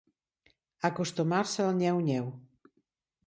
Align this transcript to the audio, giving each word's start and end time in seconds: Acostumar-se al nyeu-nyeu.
Acostumar-se 0.89 1.61
al 1.65 1.75
nyeu-nyeu. 1.81 2.27